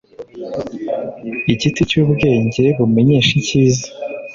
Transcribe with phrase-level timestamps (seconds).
[1.51, 3.87] igiti cy’ubwenge bumenyesha icyiza